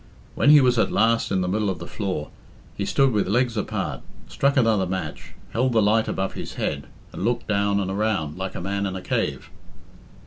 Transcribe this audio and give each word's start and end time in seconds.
When 0.33 0.49
he 0.49 0.61
was 0.61 0.79
at 0.79 0.91
last 0.91 1.31
in 1.31 1.41
the 1.41 1.47
middle 1.47 1.69
of 1.69 1.77
the 1.77 1.85
floor 1.85 2.31
he 2.75 2.85
stood 2.85 3.11
with 3.11 3.27
legs 3.27 3.55
apart, 3.55 4.01
struck 4.27 4.57
another 4.57 4.87
match, 4.87 5.33
held 5.51 5.73
the 5.73 5.79
light 5.83 6.07
above 6.07 6.33
his 6.33 6.55
head, 6.55 6.87
and 7.13 7.23
looked 7.23 7.47
down 7.47 7.79
and 7.79 7.91
around, 7.91 8.35
like 8.35 8.55
a 8.55 8.61
man 8.61 8.87
in 8.87 8.95
a 8.95 9.01
cave. 9.03 9.51